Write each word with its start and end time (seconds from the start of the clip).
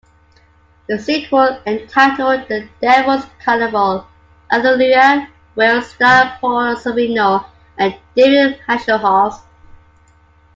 The 0.87 0.97
sequel, 0.97 1.59
entitled 1.67 2.47
"The 2.47 2.67
Devil's 2.81 3.23
Carnival: 3.39 4.07
Alleluia", 4.51 5.27
will 5.55 5.79
star 5.83 6.39
Paul 6.41 6.75
Sorvino 6.75 7.45
and 7.77 7.95
David 8.15 8.59
Hasselhoff. 8.67 9.43